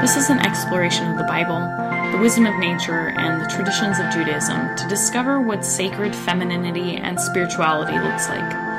[0.00, 1.60] This is an exploration of the Bible,
[2.10, 7.20] the wisdom of nature, and the traditions of Judaism to discover what sacred femininity and
[7.20, 8.70] spirituality looks like.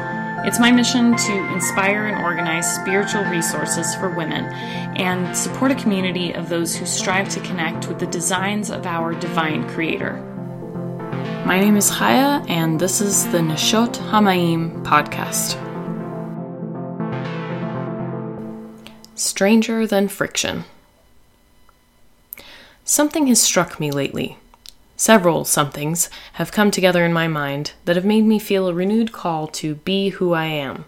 [0.48, 4.46] It's my mission to inspire and organize spiritual resources for women
[4.98, 9.14] and support a community of those who strive to connect with the designs of our
[9.14, 10.14] divine Creator.
[11.46, 15.56] My name is Chaya, and this is the Neshot HaMayim podcast.
[19.14, 20.66] Stranger than friction.
[22.84, 24.38] Something has struck me lately.
[24.98, 29.12] Several somethings have come together in my mind that have made me feel a renewed
[29.12, 30.86] call to be who I am.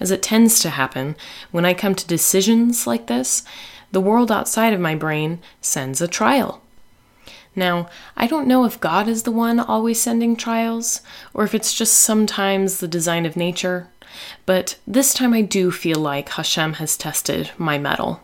[0.00, 1.14] As it tends to happen,
[1.52, 3.44] when I come to decisions like this,
[3.92, 6.62] the world outside of my brain sends a trial.
[7.54, 11.02] Now, I don't know if God is the one always sending trials,
[11.34, 13.88] or if it's just sometimes the design of nature,
[14.46, 18.20] but this time I do feel like Hashem has tested my mettle.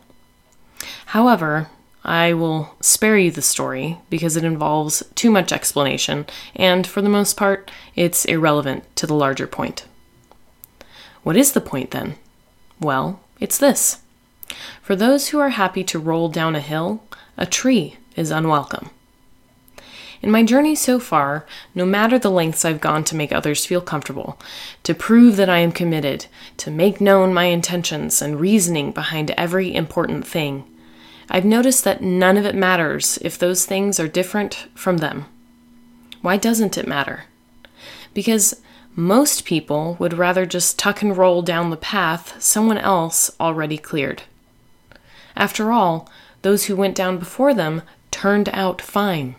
[1.06, 1.68] However,
[2.08, 6.24] I will spare you the story because it involves too much explanation,
[6.56, 9.84] and for the most part, it's irrelevant to the larger point.
[11.22, 12.14] What is the point then?
[12.80, 13.98] Well, it's this.
[14.80, 17.02] For those who are happy to roll down a hill,
[17.36, 18.88] a tree is unwelcome.
[20.22, 23.82] In my journey so far, no matter the lengths I've gone to make others feel
[23.82, 24.38] comfortable,
[24.84, 26.24] to prove that I am committed,
[26.56, 30.64] to make known my intentions and reasoning behind every important thing,
[31.30, 35.26] I've noticed that none of it matters if those things are different from them.
[36.22, 37.24] Why doesn't it matter?
[38.14, 38.60] Because
[38.96, 44.22] most people would rather just tuck and roll down the path someone else already cleared.
[45.36, 46.08] After all,
[46.42, 49.36] those who went down before them turned out fine.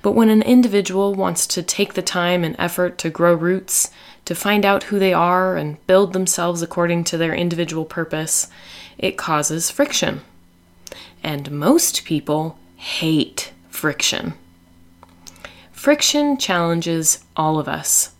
[0.00, 3.90] But when an individual wants to take the time and effort to grow roots,
[4.24, 8.48] to find out who they are and build themselves according to their individual purpose,
[8.96, 10.22] it causes friction
[11.26, 14.32] and most people hate friction.
[15.72, 18.14] Friction challenges all of us.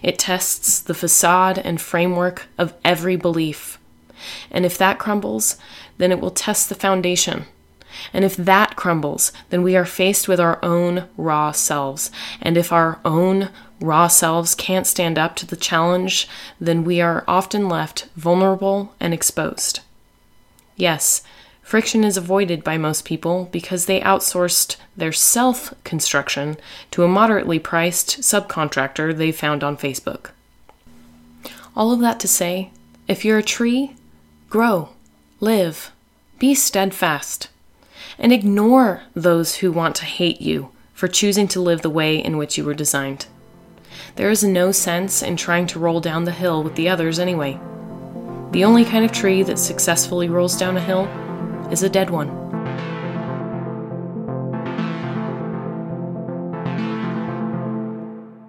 [0.00, 3.80] It tests the facade and framework of every belief.
[4.48, 5.56] And if that crumbles,
[5.98, 7.46] then it will test the foundation.
[8.12, 12.12] And if that crumbles, then we are faced with our own raw selves.
[12.40, 13.48] And if our own
[13.80, 16.28] raw selves can't stand up to the challenge,
[16.60, 19.80] then we are often left vulnerable and exposed.
[20.76, 21.22] Yes,
[21.70, 26.56] Friction is avoided by most people because they outsourced their self construction
[26.90, 30.30] to a moderately priced subcontractor they found on Facebook.
[31.76, 32.72] All of that to say,
[33.06, 33.94] if you're a tree,
[34.48, 34.88] grow,
[35.38, 35.92] live,
[36.40, 37.50] be steadfast,
[38.18, 42.36] and ignore those who want to hate you for choosing to live the way in
[42.36, 43.26] which you were designed.
[44.16, 47.60] There is no sense in trying to roll down the hill with the others anyway.
[48.50, 51.08] The only kind of tree that successfully rolls down a hill
[51.70, 52.39] is a dead one.